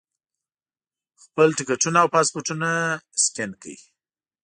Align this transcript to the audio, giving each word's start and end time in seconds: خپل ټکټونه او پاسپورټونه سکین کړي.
خپل 1.23 1.47
ټکټونه 1.57 1.97
او 2.03 2.07
پاسپورټونه 2.15 2.69
سکین 3.23 3.51
کړي. 3.61 3.75